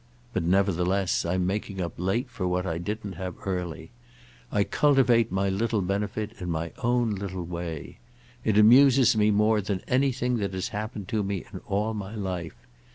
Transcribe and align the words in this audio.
But 0.33 0.41
nevertheless 0.41 1.27
I'm 1.27 1.45
making 1.45 1.79
up 1.79 1.93
late 1.97 2.27
for 2.27 2.47
what 2.47 2.65
I 2.65 2.79
didn't 2.79 3.11
have 3.21 3.35
early. 3.45 3.91
I 4.51 4.63
cultivate 4.63 5.31
my 5.31 5.47
little 5.47 5.83
benefit 5.83 6.31
in 6.39 6.49
my 6.49 6.71
own 6.79 7.11
little 7.11 7.45
way. 7.45 7.99
It 8.43 8.57
amuses 8.57 9.15
me 9.15 9.29
more 9.29 9.61
than 9.61 9.81
anything 9.87 10.37
that 10.37 10.55
has 10.55 10.69
happened 10.69 11.07
to 11.09 11.21
me 11.21 11.45
in 11.53 11.59
all 11.67 11.93
my 11.93 12.15
life. 12.15 12.55